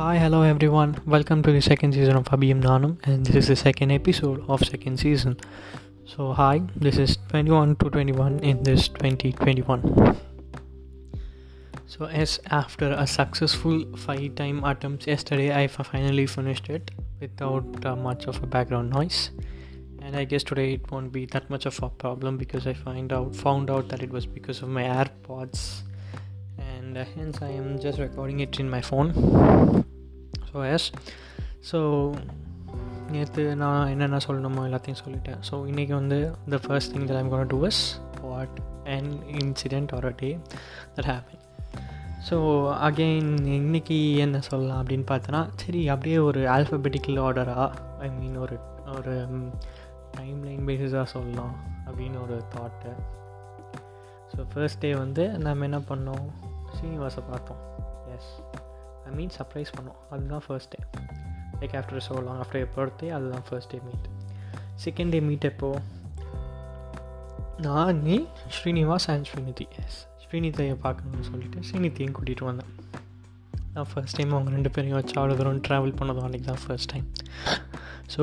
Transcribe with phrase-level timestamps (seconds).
[0.00, 0.96] hi, hello everyone.
[1.04, 4.60] Welcome to the second season of Abhiyam Nanam, and this is the second episode of
[4.64, 5.36] second season.
[6.06, 10.16] So, hi, this is 21 to 21 in this 2021.
[11.86, 16.90] So, as after a successful five time attempts yesterday, I finally finished it
[17.20, 19.30] without uh, much of a background noise.
[20.00, 23.12] And I guess today it won't be that much of a problem because I find
[23.12, 25.82] out found out that it was because of my AirPods
[26.56, 29.84] and uh, hence I am just recording it in my phone.
[30.52, 30.92] So yes
[31.72, 31.78] so
[33.10, 35.38] நேற்று நான் என்னென்ன சொல்லணுமோ எல்லாத்தையும் சொல்லிட்டேன்.
[35.50, 40.12] So இன்றைக்கி வந்து the first thing I'm gonna do is what and incident or a
[40.16, 40.38] day
[40.96, 41.38] that happen
[42.30, 42.36] so
[42.88, 48.58] again இன்றைக்கி என்ன சொல்லலாம் அப்படின்னு பார்த்தோன்னா சரி அப்படியே ஒரு ஆல்ஃபபெட்டிக்கல் ஆர்டராக ஐ மீன் ஒரு
[48.96, 49.14] ஒரு
[50.10, 51.54] டைம் லைன் பேசிஸாக சொல்லலாம்
[51.86, 52.92] அப்படின்னு ஒரு தாட்டு
[54.32, 56.26] ஸோ ஃபர்ஸ்ட் டே வந்து நம்ம என்ன பண்ணோம்?
[56.74, 57.60] ஸ்ரீனிவாசை பார்த்தோம்.
[58.16, 58.32] எஸ்
[59.08, 59.98] ஐ மீன் சர்ப்ரைஸ் பண்ணோம்.
[60.12, 60.80] அதுதான் first day
[61.60, 64.06] like after so long after a birthday அதுதான் first day meet
[64.84, 65.70] second day meet எப்போ?
[67.66, 68.16] நான் நீ
[68.58, 69.66] ஸ்ரீனிவாஸ் அண்ட் ஸ்ரீநிதி.
[69.82, 72.70] எஸ் ஸ்ரீநிதியை பார்க்கணும்னு சொல்லிட்டு ஸ்ரீநிதியும் கூட்டிகிட்டு வந்தேன்.
[73.74, 77.08] நான் ஃபர்ஸ்ட் டைம் அவங்க ரெண்டு பேரையும் வச்சு அவ்வளோ தூரம் ட்ராவல் பண்ணதும் அன்றைக்கி தான் ஃபர்ஸ்ட் டைம்
[78.14, 78.22] ஸோ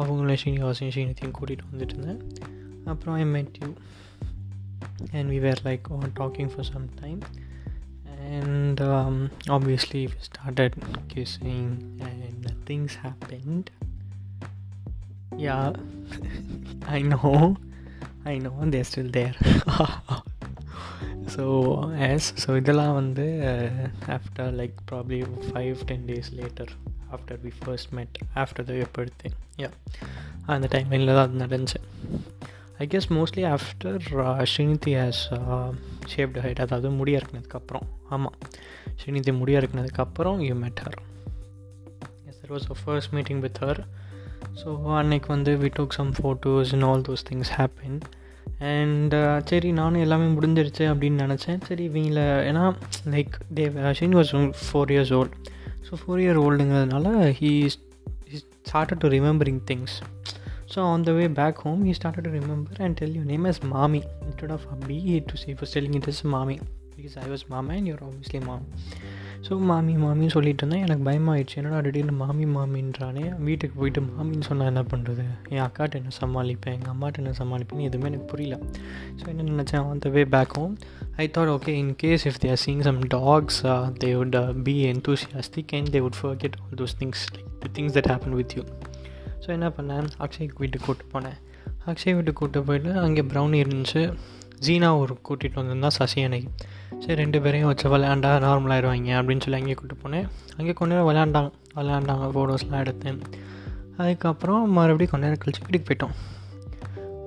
[0.00, 2.20] அவங்கள ஸ்ரீனிவாசையும் ஸ்ரீநிதியும் கூட்டிகிட்டு வந்துட்டு இருந்தேன்.
[2.92, 3.68] அப்புறம் I met you
[5.16, 5.88] and we were like
[6.20, 7.20] talking for some time
[8.27, 10.73] and um, obviously we started
[11.07, 13.71] kissing and things happened
[15.37, 15.73] yeah
[16.87, 17.57] i know
[18.25, 19.35] i know they're still there
[21.27, 21.43] so
[22.09, 23.25] as so இதெல்லாம் வந்து
[24.07, 26.71] after like probably five ten days later
[27.11, 29.69] after we first met after the birthday yeah
[30.45, 31.79] அந்த டைமில் தான் அது நடந்துச்சு
[32.77, 33.99] I guess mostly after
[34.51, 35.21] Srinidhi has
[36.13, 38.37] shaved head அதாவது முடிய இறக்குனதுக்கப்புறம் ஆமாம்
[38.95, 40.97] ஸ்ரீநிதி முடிய இறக்குனதுக்கப்புறம் you met her
[42.27, 43.81] yes there was a first meeting with her
[44.63, 47.97] so அன்னைக்கு வந்து we took some photos and all those things happen
[48.71, 49.15] and
[49.45, 52.63] சரி நானும் எல்லாமே முடிஞ்சிருச்சு அப்படின்னு நினச்சேன் சரி இவங்கள ஏன்னா
[53.09, 53.65] like then
[53.99, 54.31] she was
[54.63, 55.35] four years old
[55.87, 57.07] so four year ஓல்டுங்கிறதுனால
[57.39, 57.51] he
[58.65, 59.95] started to remembering things
[60.67, 63.59] So on the way back home, he started to remember and tell your name as
[63.73, 64.99] Mami instead of Abhi.
[65.27, 66.57] To say he was telling it as Mami
[66.95, 68.63] because I was Mama and you're obviously Mom.
[69.45, 74.69] So mommy மாமின்னு சொல்லிட்டு இருந்தேன் எனக்கு பயமாயிடுச்சு என்னடா திடீர்னு மாமி மாமின்றானே வீட்டுக்கு போயிட்டு மாமின்னு சொன்னால்
[74.71, 78.57] என்ன பண்ணுறது என் அக்காட்ட என்ன சமாளிப்பேன் எங்கள் அம்மாட்ட என்ன சமாளிப்பேன்னு எதுவுமே எனக்கு புரியல
[79.19, 80.75] ஸோ என்ன நினச்சேன் on the way back home
[81.23, 83.59] I thought okay in case if they're seeing some dogs
[84.03, 84.37] they would
[84.69, 88.55] be enthusiastic and they would forget all those things like the things that happen with
[88.57, 88.63] you
[89.42, 90.08] so என்ன பண்ணேன்?
[90.24, 91.38] அக்ஷய் வீட்டுக்கு கூப்பிட்டு போனேன்.
[91.90, 94.02] அக்ஷய் வீட்டுக்கு கூப்பிட்டு போயிட்டு அங்கே brownie இருந்துச்சு.
[94.66, 96.50] ஜீனா ஒரு கூட்டிகிட்டு வந்திருந்தா சசி அன்னைக்கு.
[97.02, 100.26] சரி ரெண்டு பேரையும் வச்சு விளையாண்டா நார்மலாகிடுவாங்க அப்படின்னு சொல்லி அங்கேயே கூப்பிட்டு போனேன்.
[100.58, 101.50] அங்கே கொஞ்ச நேரம் விளையாண்டாங்க.
[101.78, 103.20] விளையாண்டாங்க ஃபோட்டோஸ்லாம் எடுத்தேன்
[104.02, 106.16] அதுக்கப்புறம் மறுபடியும் கொஞ்ச நேரம் கழிச்சு வீட்டுக்கு போயிட்டோம்.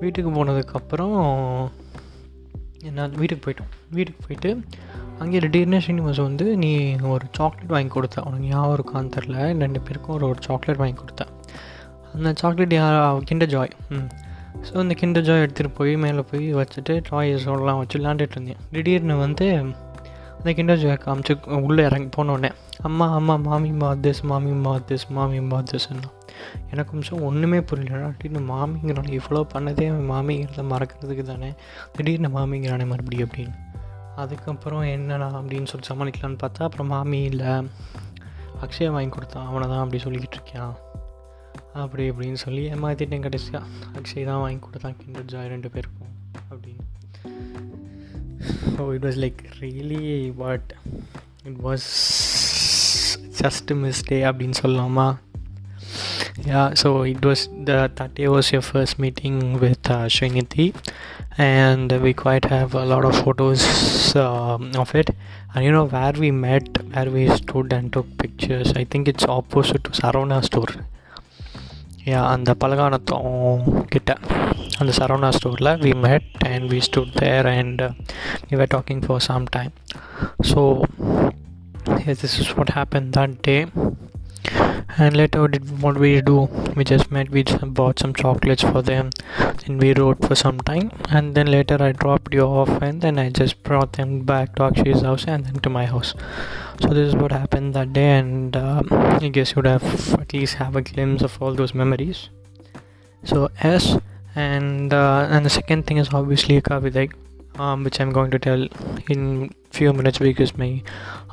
[0.01, 1.17] வீட்டுக்கு போனதுக்கப்புறம்
[2.89, 3.71] என்ன வீட்டுக்கு போயிட்டோம்.
[3.95, 4.49] வீட்டுக்கு போயிட்டு
[5.23, 6.71] அங்கே திடீர்னு ஸ்ரீனிவாஸ் வந்து நீ
[7.15, 8.23] ஒரு சாக்லேட் வாங்கி கொடுத்த.
[8.27, 11.31] உனக்கு ஞாபகம் இருக்கான்னு தெரில ரெண்டு பேருக்கும் ஒரு ஒரு சாக்லேட் வாங்கி கொடுத்தேன்.
[12.13, 13.71] அந்த சாக்லேட் யார் கிண்டர் ஜாய்.
[13.89, 14.09] ம்.
[14.61, 18.57] ஸோ அந்த கிண்டர் ஜாய் எடுத்துகிட்டு போய் மேலே போய் வச்சுட்டு டாய்ஸோடலாம் வச்சு விளாண்டுட்டு இருந்தேன்.
[18.71, 19.45] திடீர்னு வந்து
[20.37, 22.51] அந்த கிண்டர் ஜாய் காமிச்சு உள்ளே இறங்கி போனோடனே
[22.81, 26.09] அம்மா அம்மா மாமி மாத்திஸ் மாமி மாத்திஸ் மாமி மாத்திஸ்ன்னா
[26.71, 28.13] எனக்கு நிமிஷம் ஒன்றுமே புரியலடா.
[28.17, 29.19] திடீர்னு மாமிங்கிறானே.
[29.19, 31.53] இவ்வளோ பண்ணதே மாமிங்கிறத மறக்கிறதுக்கு தானே.
[31.95, 33.55] திடீர்னு மாமிங்கிறானே மறுபடியும் அப்படின்னு.
[34.15, 37.51] அதுக்கப்புறம் என்னடா அப்படின்னு சொல்லி சமாளிக்கலான்னு பார்த்தா அப்புறம் மாமி இல்லை.
[38.61, 39.45] அக்ஷயா வாங்கி கொடுத்தான்.
[39.45, 40.73] அவனை தான் அப்படி சொல்லிக்கிட்டு இருக்கான்
[41.82, 43.66] அப்படி இப்படின்னு சொல்லி ஏமாற்றிட்டேன் கடைசியாக
[43.98, 46.12] அக்ஷய் தான் வாங்கி கொடுத்தான் கிண்டர் ஜாய் ரெண்டு பேருக்கும்
[46.52, 46.84] அப்படின்னு
[48.76, 50.08] so it was like really
[50.42, 50.70] but
[51.48, 51.88] it was
[53.42, 55.08] just mistake அப்படின்னு சொல்லலாமா
[56.48, 60.66] yeah so it was the that day was your first meeting with uh, Srinidhi
[61.46, 63.62] and we quite have a lot of photos
[64.24, 65.08] um, of it
[65.52, 69.26] and you know where we met where we stood and took pictures i think it's
[69.38, 70.84] opposite to saravana store yeah
[72.32, 73.30] அந்த பலகானத்தம்
[73.92, 74.10] கிட்ட
[74.80, 77.82] அந்த சரவணா ஸ்டோரில் we met and we stood there and
[78.48, 79.72] we were talking for some time
[80.50, 80.62] so
[82.22, 83.58] this is what happen that day
[84.98, 88.62] and later what did what we do we just met we just bought some chocolates
[88.62, 89.10] for them
[89.64, 93.18] and we rode for some time and then later i dropped you off and then
[93.18, 96.12] i just brought them back to akshay's house and then to my house
[96.81, 98.81] so this is what happened that day and uh,
[99.21, 102.29] i guess you would have at least have a glimpse of all those memories.
[103.23, 103.97] So s
[104.35, 107.13] and uh, and the second thing is obviously kavidak
[107.59, 108.67] um, which i'm going to tell
[109.09, 110.81] in few minutes because my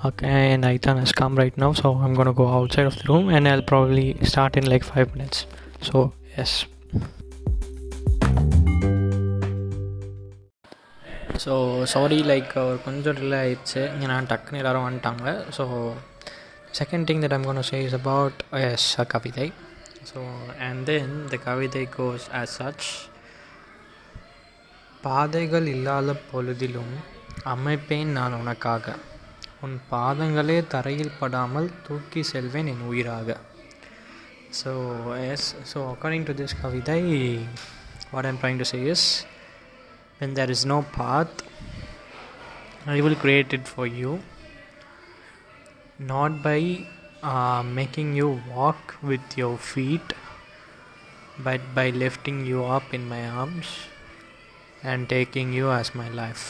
[0.04, 1.72] okay and Aitan has come right now.
[1.72, 5.14] So I'm gonna go outside of the room and I'll probably start in like five
[5.14, 5.46] minutes.
[5.80, 6.66] So yes
[11.44, 11.54] so
[11.92, 13.82] sorry like ஒரு கொஞ்சம் delay ஆயிடுச்சு.
[14.04, 15.26] ஏன்னா டக்குன்னு எல்லோரும் வந்துட்டாங்க.
[15.56, 15.64] So
[16.78, 18.40] second thing that I'm gonna say is about
[18.70, 19.46] yes a கவிதை.
[20.10, 20.18] So
[20.66, 22.88] and then த கவிதை கோஸ் as such
[25.06, 26.94] பாதைகள் இல்லாத பொழுதிலும்
[27.54, 28.96] அமைப்பேன் நான் உனக்காக.
[29.64, 33.36] உன் பாதங்களே தரையில் படாமல் தூக்கி செல்வேன் என் உயிராக.
[34.60, 34.72] So
[35.32, 37.00] yes so according to this கவிதை
[38.12, 39.08] what I'm trying to say is
[40.19, 41.35] when there is no path
[42.95, 44.11] i will create it for you
[46.11, 46.59] not by
[47.23, 50.09] uh, making you walk with your feet
[51.47, 53.69] but by lifting you up in my arms
[54.83, 56.45] and taking you as my life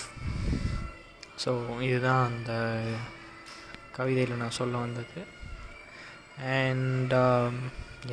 [1.43, 1.51] so
[1.81, 2.51] இதுதான் அந்த
[3.91, 5.21] கவிதையில் நான் சொல்ல வந்தது
[6.59, 7.13] and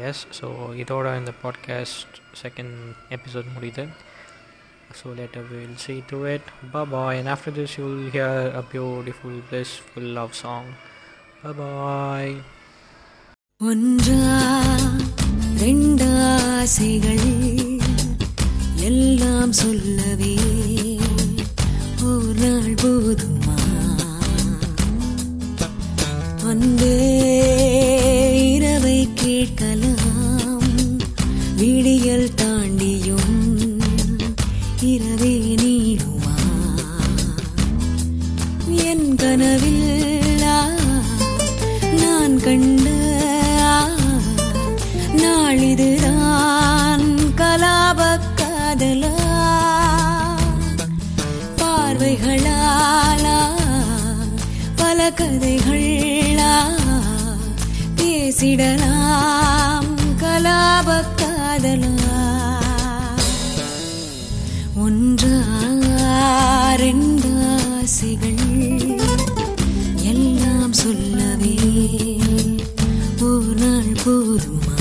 [0.09, 0.47] S so
[0.83, 2.77] இதோட இந்த podcast second
[3.17, 3.85] episode முடியுது
[4.94, 6.42] So later we'll see to it
[6.72, 10.68] bye bye and after this you'll hear a beautiful blissful love song
[11.44, 12.34] bye bye
[13.62, 14.24] ஒன்றா
[15.62, 17.28] ரெண்டாசைகள்
[18.88, 20.34] எல்லாம் சொல்லவே
[22.08, 23.60] ஒரு நாள் போதுமா
[26.52, 26.98] அன்பே
[28.50, 30.68] இரவை கேட்கலாம்
[31.62, 33.35] விடியல் தாண்டியும்
[55.20, 56.54] கதைகளா?
[57.96, 59.90] பேசிடலாம்
[60.22, 60.90] கலாப
[61.22, 62.20] காதலா
[67.06, 68.44] ஒன்றாரெண்டாசைகள்
[70.04, 71.56] எல்லாம் சொல்லவே
[73.22, 74.76] ஒரு நாள் போதுமா?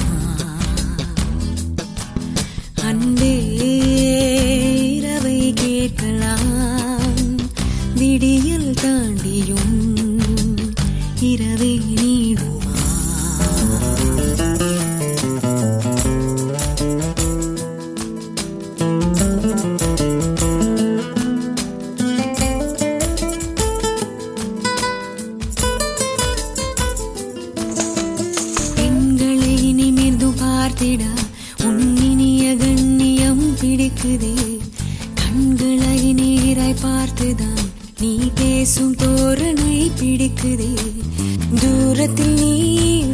[42.04, 42.54] தூரத்தில் நீ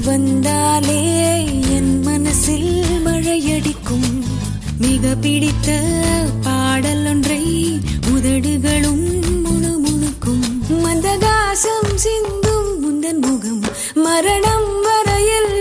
[0.05, 1.03] வந்தாலே
[1.75, 2.73] என் மனசில்
[3.05, 4.09] மழையடிக்கும்.
[4.79, 5.69] மிக பிடித்த
[6.43, 7.45] பாடல் ஒன்றை
[8.15, 9.07] உதடுகளும்
[9.45, 10.43] முணுமுணுக்கும்.
[10.85, 13.63] மந்தகாசம் சிந்தும் முந்தன் முகம்
[14.07, 15.53] மரணம் வரையில்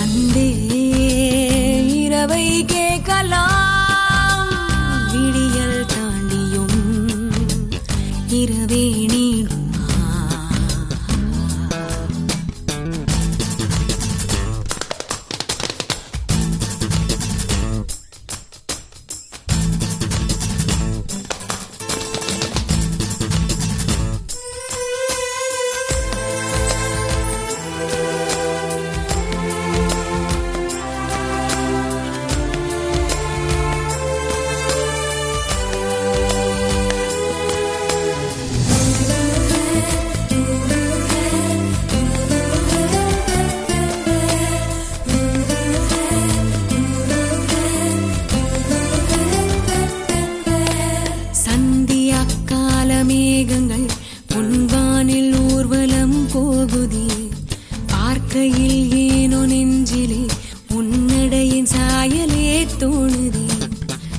[0.00, 0.48] அன்பே
[2.02, 3.55] இரவை கேட்கலாம்.
[61.28, 63.46] நடையின் சாயலே தோணுதே.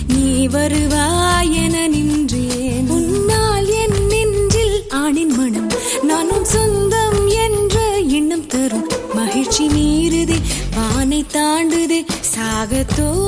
[0.08, 2.90] நீ வருவாய் என நின்றேன்.
[2.90, 5.70] உன்னால் என் நெஞ்சில் ஆணின் மனம்
[6.04, 8.88] நானும் சொந்தம் என்ற எண்ணம் தரும்.
[9.14, 10.42] மகிழ்ச்சி மீறுதே
[10.76, 13.27] வானை தாண்டுதே சாகத்தோ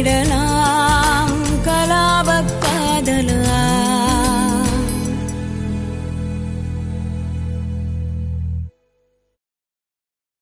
[0.00, 0.39] கதைகளா பேசிடலாம்